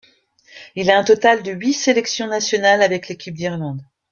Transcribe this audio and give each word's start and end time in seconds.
Il 0.73 0.89
a 0.89 0.97
un 0.97 1.03
total 1.03 1.43
de 1.43 1.51
huit 1.51 1.73
sélections 1.73 2.25
nationales 2.25 2.81
avec 2.81 3.07
l'équipe 3.07 3.35
d'Irlande. 3.35 3.83